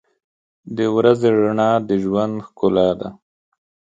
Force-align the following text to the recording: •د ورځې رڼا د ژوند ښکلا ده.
•د 0.75 0.79
ورځې 0.95 1.29
رڼا 1.39 1.71
د 1.87 1.89
ژوند 2.03 2.35
ښکلا 2.47 2.89
ده. 2.99 3.09